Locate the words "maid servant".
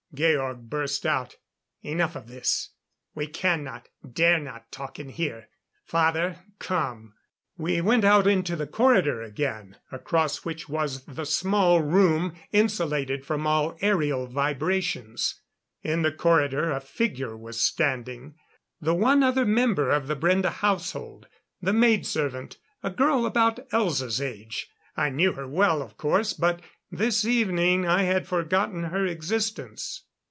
21.71-22.57